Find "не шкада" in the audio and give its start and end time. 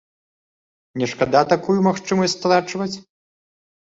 1.01-1.41